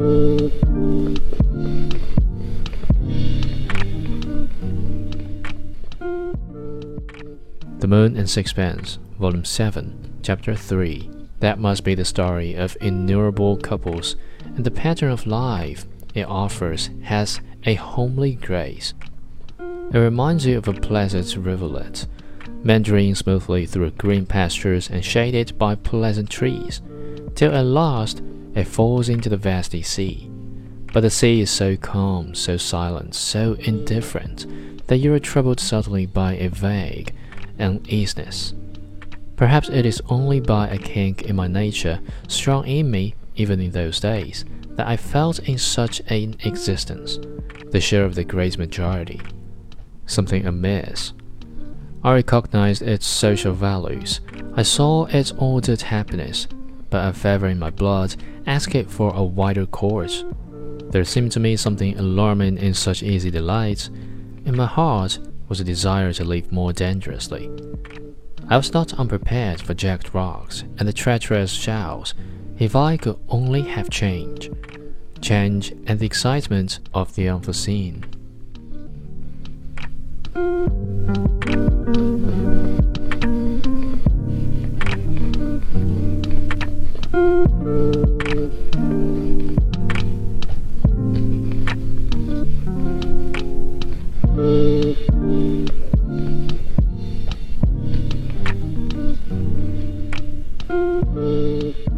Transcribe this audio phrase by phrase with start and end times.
[0.00, 0.50] The
[7.86, 11.10] Moon and Sixpence, Volume 7, Chapter 3.
[11.40, 14.16] That must be the story of innumerable couples,
[14.46, 15.84] and the pattern of life
[16.14, 18.94] it offers has a homely grace.
[19.58, 22.06] It reminds you of a pleasant rivulet,
[22.64, 26.80] meandering smoothly through green pastures and shaded by pleasant trees,
[27.34, 28.22] till at last
[28.54, 30.30] it falls into the vasty sea.
[30.92, 34.46] But the sea is so calm, so silent, so indifferent,
[34.88, 37.14] that you are troubled suddenly by a vague,
[37.58, 38.54] uneasiness.
[39.36, 43.70] Perhaps it is only by a kink in my nature, strong in me even in
[43.70, 47.18] those days, that I felt in such an existence,
[47.70, 49.20] the share of the great majority.
[50.06, 51.12] Something amiss.
[52.02, 54.20] I recognized its social values.
[54.54, 56.48] I saw its ordered happiness,
[56.90, 60.24] but a fever in my blood asked it for a wider course.
[60.90, 63.88] There seemed to me something alarming in such easy delights.
[64.44, 65.18] In my heart
[65.48, 67.48] was a desire to live more dangerously.
[68.48, 72.14] I was not unprepared for jagged rocks and the treacherous shells
[72.58, 74.50] if I could only have change,
[75.20, 78.04] change and the excitement of the unforeseen.
[100.70, 101.89] Mm-hmm.